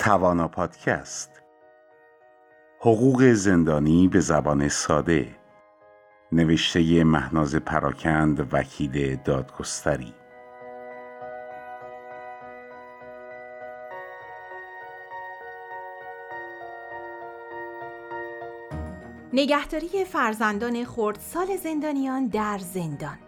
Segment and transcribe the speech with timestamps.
[0.00, 1.30] توانا پادکست.
[2.80, 5.36] حقوق زندانی به زبان ساده.
[6.32, 10.14] نوشته مهناز پراکند وکیل دادگستری.
[19.32, 23.18] نگهداری فرزندان خردسال زندانیان در زندان.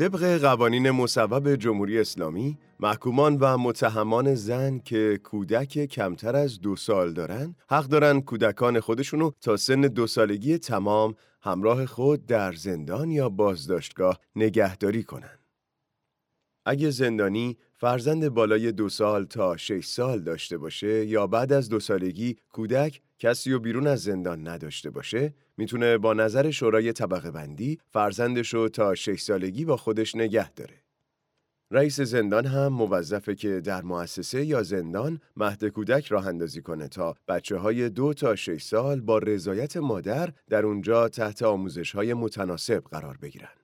[0.00, 7.12] طبق قوانین مصوب جمهوری اسلامی محکومان و متهمان زن که کودک کمتر از دو سال
[7.12, 13.28] دارن حق دارن کودکان خودشونو تا سن دو سالگی تمام همراه خود در زندان یا
[13.28, 15.39] بازداشتگاه نگهداری کنن.
[16.70, 21.80] اگه زندانی فرزند بالای دو سال تا شش سال داشته باشه یا بعد از دو
[21.80, 27.78] سالگی کودک کسی و بیرون از زندان نداشته باشه می‌تونه با نظر شورای طبقه بندی
[27.88, 30.74] فرزندشو تا شش سالگی با خودش نگه داره.
[31.70, 37.14] رئیس زندان هم موظفه که در مؤسسه یا زندان مهد کودک راه اندازی کنه تا
[37.28, 42.84] بچه های دو تا شش سال با رضایت مادر در اونجا تحت آموزش های متناسب
[42.90, 43.59] قرار بگیرن.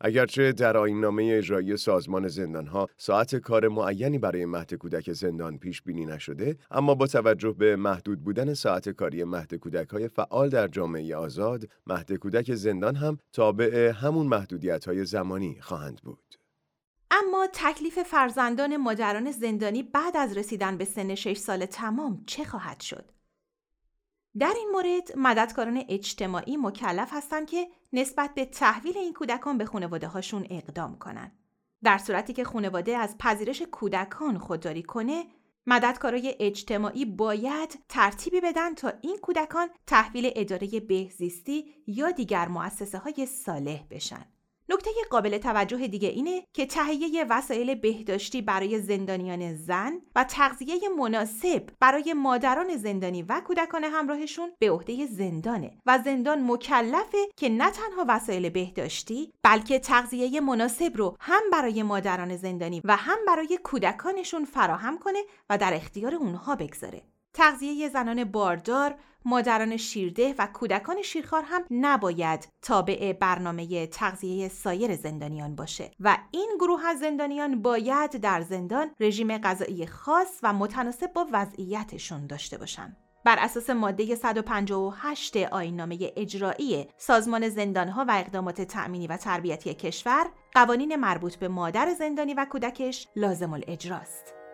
[0.00, 6.06] اگرچه در آینامه اجرایی سازمان زندانها ساعت کار معینی برای مهد کودک زندان پیش بینی
[6.06, 11.16] نشده اما با توجه به محدود بودن ساعت کاری مهد کودک های فعال در جامعه
[11.16, 16.36] آزاد مهد کودک زندان هم تابع همون محدودیت های زمانی خواهند بود.
[17.10, 22.80] اما تکلیف فرزندان مادران زندانی بعد از رسیدن به سن 6 سال تمام چه خواهد
[22.80, 23.15] شد؟
[24.38, 30.06] در این مورد مددکاران اجتماعی مکلف هستند که نسبت به تحویل این کودکان به خانواده
[30.06, 31.38] هاشون اقدام کنند.
[31.84, 35.24] در صورتی که خانواده از پذیرش کودکان خودداری کنه،
[35.66, 43.26] مددکارای اجتماعی باید ترتیبی بدن تا این کودکان تحویل اداره بهزیستی یا دیگر مؤسسه های
[43.26, 44.35] صالح بشن.
[44.68, 51.62] نکته قابل توجه دیگه اینه که تهیه وسایل بهداشتی برای زندانیان زن و تغذیه مناسب
[51.80, 58.04] برای مادران زندانی و کودکان همراهشون به عهده زندانه و زندان مکلفه که نه تنها
[58.08, 64.98] وسایل بهداشتی بلکه تغذیه مناسب رو هم برای مادران زندانی و هم برای کودکانشون فراهم
[64.98, 65.18] کنه
[65.50, 67.02] و در اختیار اونها بگذاره.
[67.36, 75.56] تغذیه زنان باردار، مادران شیرده و کودکان شیرخوار هم نباید تابع برنامه تغذیه سایر زندانیان
[75.56, 81.26] باشه و این گروه از زندانیان باید در زندان رژیم غذایی خاص و متناسب با
[81.32, 82.96] وضعیتشون داشته باشند.
[83.24, 90.96] بر اساس ماده 158 آینامه اجرایی سازمان زندانها و اقدامات تأمینی و تربیتی کشور قوانین
[90.96, 94.45] مربوط به مادر زندانی و کودکش لازم الاجراست.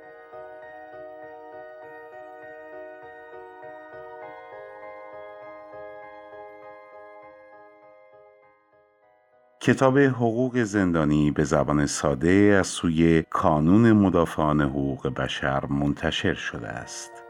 [9.64, 17.21] کتاب حقوق زندانی به زبان ساده از سوی کانون مدافعان حقوق بشر منتشر شده است.